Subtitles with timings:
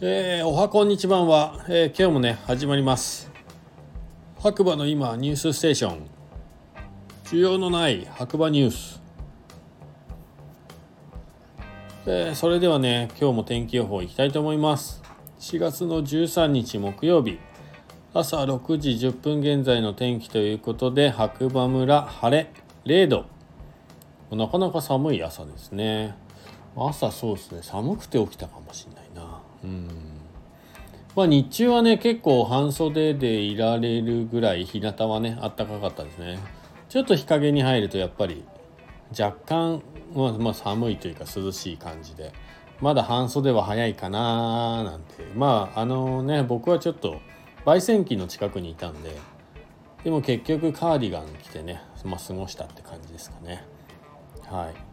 [0.00, 3.32] えー、おはこんにちばんは、えー、今日もね始まります。
[4.38, 6.06] 白馬の今ニュースステーション。
[7.24, 9.02] 需要のない白馬ニュース、
[12.06, 15.02] えー、それではね今日も天気予報いきたいと思います。
[15.40, 17.40] 4月の13日木曜日。
[18.14, 22.52] 朝6時10分現在の天気ということで白馬村晴れ
[22.84, 23.08] 0
[24.30, 24.36] 度。
[24.36, 26.14] なかなか寒い朝ですね。
[26.76, 27.62] 朝そうですね。
[27.64, 29.07] 寒くて起きたかもしれない。
[31.16, 36.38] まあ日中はね結構半袖でいられるぐらい日向はねあったかかったですね。
[36.88, 38.44] ちょっと日陰に入るとやっぱり
[39.18, 39.82] 若干、
[40.14, 42.32] まあ、まあ寒いというか涼しい感じで
[42.80, 45.24] まだ半袖は早いかななんて。
[45.34, 47.20] まああのね僕はちょっと
[47.64, 49.16] 焙煎機の近くにいたんで
[50.04, 53.64] でも結局カーディガン着てね、まあ、過ごしたって感じですかね。
[54.46, 54.87] はい。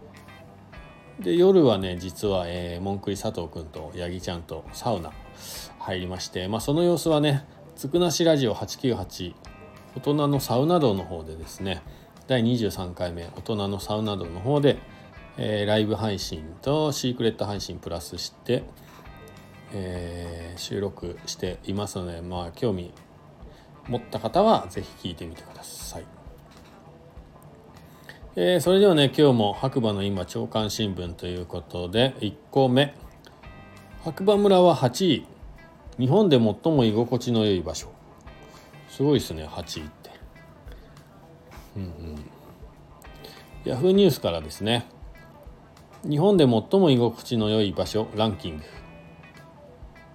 [1.20, 5.12] で夜はね実は、えー、モンクリ佐藤君と八木ちゃんとサウナ
[5.80, 9.34] 入りまして、まあ、その様子はねつくなしラジオ898
[9.96, 11.82] 大人のサウナ道の方でですね
[12.28, 14.78] 第23回目大人のサウナ道の方で、
[15.38, 18.64] えー、ライブ配信とシークレット配信プラスして、
[19.74, 22.94] えー、収録していますのでまあ興味
[23.88, 26.25] 持った方は是非聞いてみてください。
[28.38, 32.94] えー、それではね今日も白馬の今朝刊新聞ということで1個目。
[34.04, 35.26] 白馬村は8位。
[35.98, 37.88] 日本で最も居心地の良い場所。
[38.90, 40.10] すごいですね8位って。
[41.78, 41.92] うんうん。
[43.64, 44.86] ヤフーニュースからですね。
[46.04, 48.64] 日本で最も居心地の良い場所ランキング。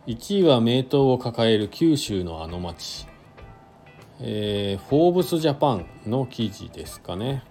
[0.09, 3.07] 1位は名刀を抱える九州のあの町。
[4.21, 7.45] えー、フォーブスジャパンの記事ですかね。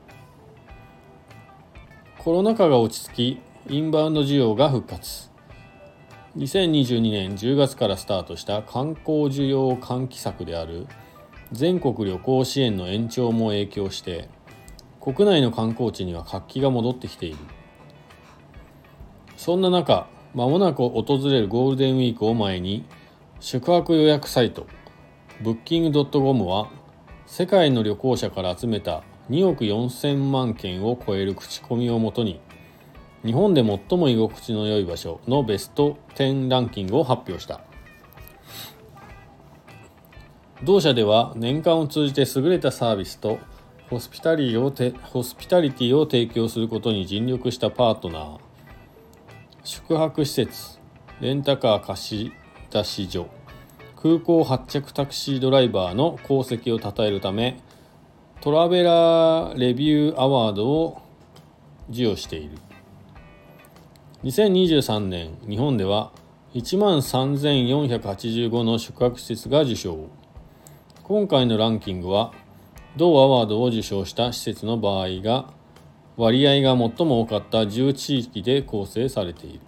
[2.19, 5.29] コロナ禍が落ち着きインバウンド需要が復活。
[6.35, 10.85] 2022年10月からスタートした観光需要喚起策である
[11.53, 14.27] 全国旅行支援の延長も影響して
[14.99, 17.37] 国内の観光地には活気が戻ってきている。
[19.37, 22.83] そんな中まもなく訪れるゴールデンウィークを前に
[23.39, 24.67] 宿泊予約サイト
[25.41, 26.69] ブッキング .com は
[27.25, 32.41] 世界の旅行者から集めた2億4000万件を超える口コミをもとに
[33.23, 37.61] 日本で最も居心地の良い場所のベスト10ランキングを発表した。
[40.63, 43.39] 同社では年間を通じて優れたサービスと
[43.89, 48.39] ホスピタリをてホスピタリティを提供することに尽力したパートナー。
[49.63, 50.79] 宿泊施設
[51.21, 52.33] レンタカー貸し
[52.71, 53.27] 出し所
[53.95, 57.61] 空港発着タクシードライバーの功績を称えるため
[58.41, 61.01] トラベラーレビューアワードを
[61.89, 62.57] 授与している。
[64.23, 66.13] 2023年日本では
[66.53, 70.07] 1万3485の宿泊施設が受賞。
[71.03, 72.31] 今回のランキングは
[72.95, 75.51] 同アワードを受賞した施設の場合が
[76.15, 79.59] 割合が最も多かった10地域で構成されている。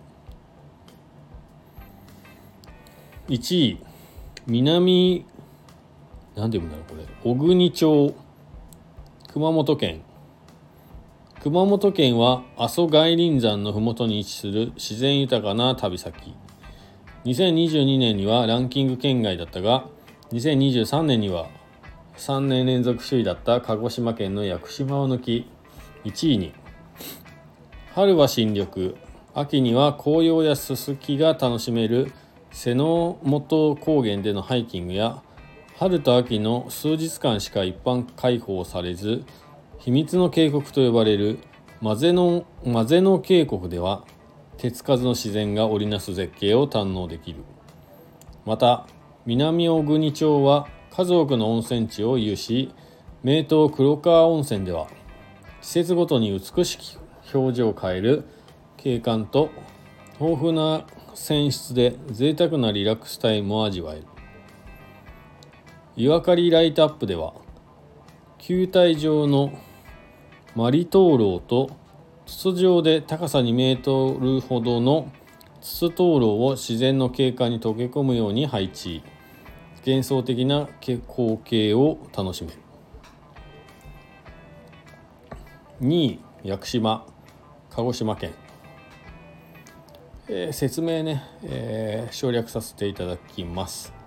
[3.28, 3.80] 1位
[4.48, 5.26] 南
[6.38, 7.06] 何て読むんだろうこれ。
[7.22, 8.16] 小国町。
[9.34, 10.02] 熊本県。
[11.42, 16.36] 熊本県は阿蘇外輪山の麓に位置する自然豊かな旅先。
[17.24, 19.86] 2022年にはランキング圏外だったが
[20.34, 21.48] 2023年には
[22.18, 25.50] 3年連続首位だった鹿児島県の屋久島を抜き
[26.04, 26.54] 1位に。
[27.96, 28.98] 春は新緑
[29.34, 32.12] 秋には紅葉やススキが楽しめる
[32.52, 35.24] 瀬の本高原でのハイキングや
[35.82, 39.24] 春と秋の数日間しか一般開放されず
[39.80, 41.40] 秘密の渓谷と呼ばれる
[41.82, 44.06] マゼノマゼノ渓谷では
[44.60, 47.40] 手つかずの自然が織りなす絶景を堪能できる。
[48.46, 48.86] また
[49.26, 52.72] 南小国町は数多くの温泉地を有し
[53.24, 54.86] 名湯黒川温泉では
[55.62, 57.00] 季節ごとに美しき
[57.34, 58.26] 表情を変える
[58.78, 59.50] 景観と
[60.20, 60.86] 豊富な
[61.16, 64.11] 泉質で贅沢なリラックスタイムを味わえる。
[65.96, 67.34] 湯明かりライトアップでは
[68.38, 69.52] 球体状の
[70.56, 71.70] マリ灯籠と
[72.26, 75.12] 筒状で高さ2メートルほどの
[75.62, 79.04] 筒灯籠を自然の景観に溶け込むように配置。
[79.86, 82.58] 幻想的な光景を楽しめる。
[85.82, 87.06] 2位屋久島
[87.72, 88.32] 鹿児島県、
[90.28, 94.01] えー、説明ね、えー、省略させていただきます。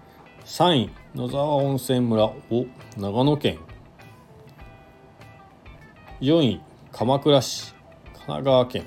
[0.44, 2.34] 3位野沢温泉村を
[2.98, 3.58] 長野県。
[6.20, 6.60] 4位
[6.92, 7.74] 鎌倉市
[8.12, 8.84] 神奈川県。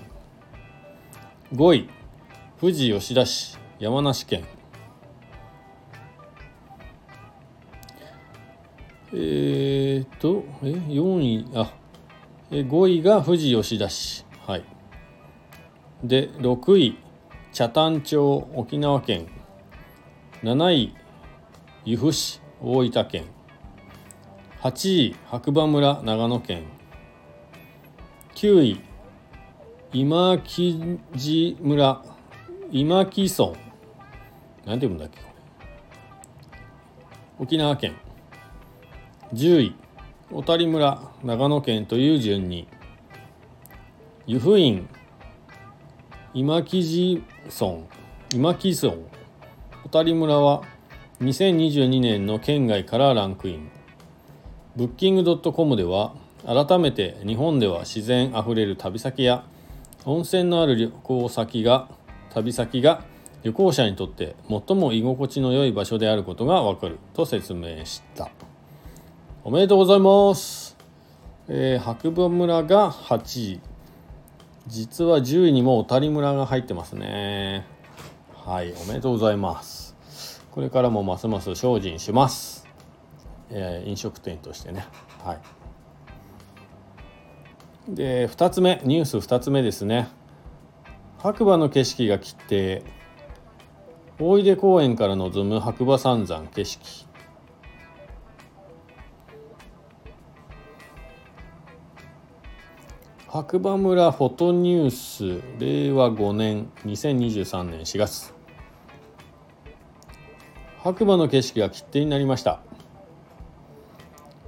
[1.54, 1.90] 5位
[2.62, 4.46] 富士吉田市山梨県。
[9.14, 11.74] えー、っとえ4位あ
[12.52, 14.28] え5位が富士吉田市。
[14.46, 14.64] はい。
[16.04, 17.00] で6位
[17.52, 19.28] 北谷町沖縄県。
[20.44, 21.07] 7位
[21.88, 23.24] 由布市大分県。
[24.62, 26.64] 8位白馬村長野県。
[28.36, 28.82] 9位
[29.94, 32.04] 今木地村
[32.74, 33.46] 今木村。
[33.48, 35.20] なんて読むんだっけ
[37.40, 37.96] 沖縄県。
[39.34, 39.76] 10位
[40.30, 42.68] 小谷村長野県という順に。
[44.26, 44.90] 湯布院
[46.34, 47.78] 今木地村
[48.34, 48.94] 今木村。
[49.84, 50.64] 小谷村は
[51.20, 53.72] 2022年の県外からランクイン。
[54.76, 56.14] ブッキング .com では
[56.46, 59.44] 改めて日本では自然あふれる旅先や
[60.06, 61.90] 温泉のある旅行先が
[62.30, 63.04] 旅先が
[63.42, 68.30] 旅行者にとって最も居心地の良い場所であることがわかると説明した。
[69.44, 70.78] おめでとうございます、
[71.48, 73.60] えー白馬村が8位
[74.68, 77.66] 実は10位にも小谷村が入ってますね。
[78.36, 79.87] はいおめでとうございます。
[80.58, 82.66] これからもますます精進します、
[83.52, 84.88] えー飲食店としてね。
[85.24, 85.40] はい。
[87.94, 90.08] で2つ目ニュース2つ目ですね。
[91.20, 92.82] 白馬の景色が切って
[94.18, 97.06] 大出公園から望む白馬三山景色。
[103.28, 108.37] 白馬村フォトニュース令和5年2023年4月。
[110.88, 112.62] 白馬の景色が切手になりました。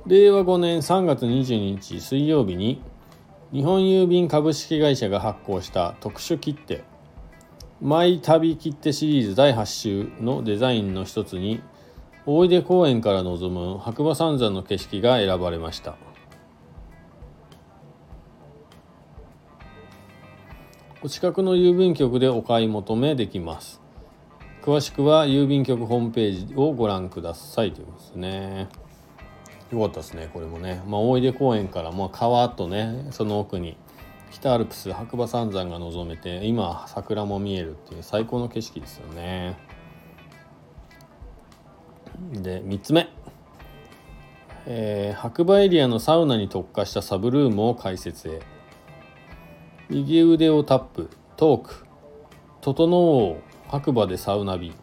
[0.07, 2.81] 令和5年3月22日水曜日に
[3.51, 6.85] 日本郵便株式会社が発行した特殊切手
[7.81, 11.61] マイ旅切手シリーズ第8週のデザインの一つに
[12.25, 15.97] 大出公園から望む白馬三山の景色が選ばれました。
[21.01, 23.88] お近くの郵便局でお買い求めできます。
[24.69, 28.67] 詳しくは郵便局ホームページをご覧くださいということですね。
[29.71, 33.77] よかったですねこれもね、まあ、大出公園から、まあ、川とねその奥に
[34.29, 39.57] 北アルプス白馬三山が望めて今桜も見えるっていう最高の景色ですよね。
[42.33, 43.09] で3つ目、
[44.67, 48.39] えー白馬エリアのサウナに特化したサブルームを開設へ。
[49.89, 51.85] 右腕をタップトーク。
[52.61, 53.48] 整おう。
[53.69, 54.73] 白馬でサウナ日。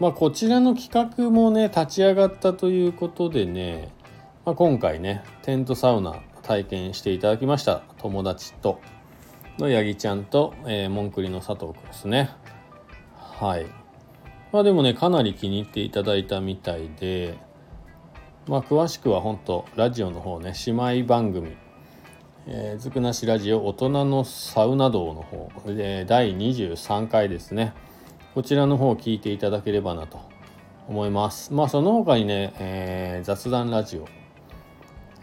[0.00, 3.92] まあこちらの企画もね立ち上がったということでね、
[4.44, 7.82] まあ、今回ねテントサウナ体験していただきました。
[7.98, 8.80] 友達と。
[9.58, 12.30] のヤギちゃんと、えー、モンクリの佐藤君ですね。
[13.16, 13.66] はい。
[14.50, 17.38] まあでもねかなり気に入っていただいたみたいで
[18.46, 21.56] まあ詳しくは本当ラジオの方ね姉妹番組
[22.46, 25.50] えー、ずくなしラジオ大人のサウナ道の方。
[25.72, 27.72] で第23回ですね。
[28.34, 30.20] こちらの方を聞いていただければなと
[30.86, 31.54] 思います。
[31.54, 34.06] まあその他にね、えー雑談ラジオ、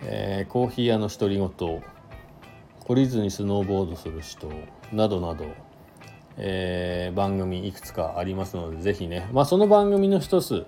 [0.01, 1.47] えーコーヒー屋の独り言。
[1.47, 4.49] 懲りずにスノーボードする人
[4.91, 5.45] などなど、
[6.37, 9.29] えー番組いくつかありますのでぜひね。
[9.31, 10.65] まあその番組の一つ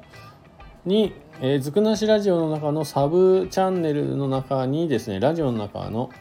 [0.85, 6.11] に、えー、ずくなしラジオの中のサブチャンネルの中にですねラジオの中の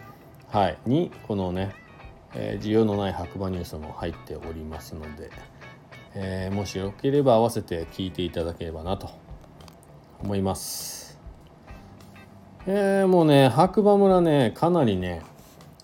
[0.53, 0.79] はい。
[0.85, 1.75] にこのね、
[2.35, 5.31] えー需要のない白馬ニュースも入っておりますので、
[6.15, 9.09] えーもしよければ合わせて聞いていただければなと
[10.23, 11.19] 思います。
[12.67, 15.23] えーもうね白馬村ねかなりね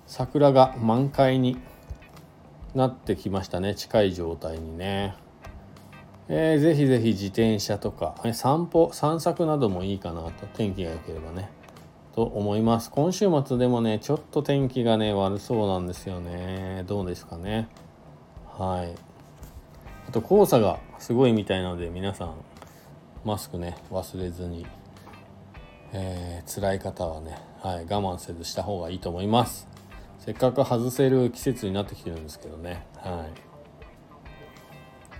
[0.06, 1.56] 桜が満開に
[2.74, 3.74] なってきましたね。
[3.74, 5.14] 近い状態にね。
[6.28, 10.46] えーぜひぜひ自転車とかえ散歩散策などもいいかなと。
[10.52, 11.48] 天気が良ければね。
[12.18, 12.90] と思います。
[12.90, 16.82] 今週末でもねちょっと天気がね悪そうなんですよね。
[16.88, 17.68] どうですかね。
[18.58, 18.92] はい。
[20.08, 22.34] あと黄砂がすごいみたいなので皆さん
[23.24, 24.66] マスクね忘れずに、
[25.92, 29.68] えー辛い方はね、はい、我慢せずした方がいいと思います。
[30.18, 32.84] せっかく外せる季節になってきてるんですけどね。
[32.96, 33.40] はい。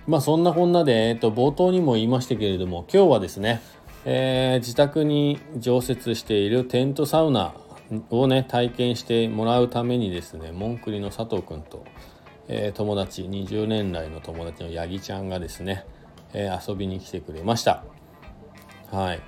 [0.05, 3.61] まあそんなこんなで、えっと、冒頭にも言いましたけれども今日はですね、
[4.05, 7.53] えー自宅に常設しているテントサウナ
[8.09, 11.85] をね体験してもらうためにですねモンクリの佐藤君と、
[12.47, 15.85] えー友達20年来の友達のヤギちゃんがですね、
[16.33, 17.83] えー遊びに来てくれました。
[18.91, 19.21] はい。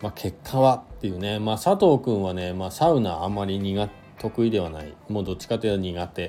[0.00, 3.88] まあ結果はっていうねまあ佐藤君はね、まあ、サウナあんまり苦
[4.18, 4.94] 得意ではない。
[5.08, 6.28] もうどっちかというと苦手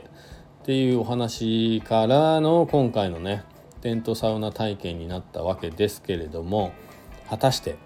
[0.64, 3.44] っていうお話からの今回のね
[3.82, 6.72] テントサウナ体験になったわけですけれども
[7.30, 7.78] 果たして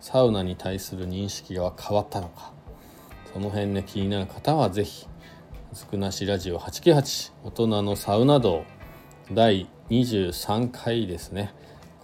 [0.00, 2.52] サウナに対する認識が変わったのか。
[3.32, 5.08] その辺ね気になる方は是非
[5.72, 8.64] つくなしラジオ898大人のサウナ道
[9.32, 11.52] 第23回ですね。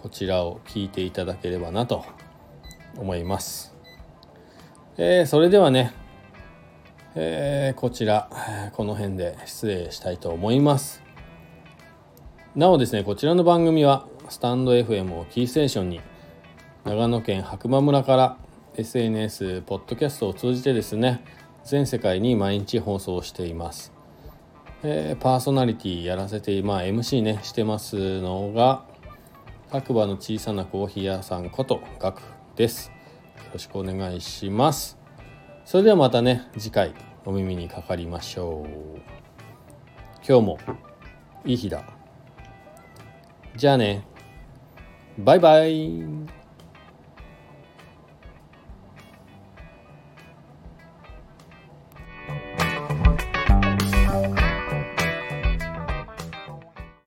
[0.01, 2.03] こちらを聞いていただければなと
[2.97, 3.75] 思います、
[4.97, 5.93] えー、それではね、
[7.13, 8.27] えー、こちら
[8.73, 11.03] この辺で失礼したいと思います。
[12.55, 16.01] なおですねこちらの番組はスタンド FM をキーステーションに
[16.83, 18.37] 長野県白馬村から
[18.75, 21.23] SNS、ポッドキャストを通じてですね
[21.63, 23.93] 全世界に毎日放送しています、
[24.81, 28.85] えー、パーソナリティやらせてまあ MC ねしてますのが
[29.69, 32.23] 白馬の小さなコーヒー屋さんことガク
[32.57, 32.91] です。
[33.37, 34.97] よろしくお願いします。
[35.63, 36.93] それではまたね次回
[37.25, 38.99] お耳にかかりましょう。
[40.27, 40.59] 今日も
[41.45, 41.85] いい日だ。
[43.55, 44.03] じゃあね。
[45.17, 46.40] バイバイ。